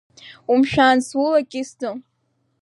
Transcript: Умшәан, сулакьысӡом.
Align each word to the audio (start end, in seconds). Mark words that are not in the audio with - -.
Умшәан, 0.51 0.97
сулакьысӡом. 1.07 1.97